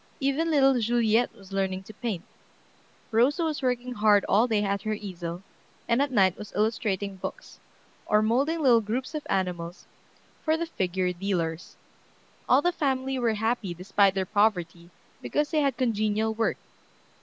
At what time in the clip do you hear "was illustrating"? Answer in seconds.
6.39-7.17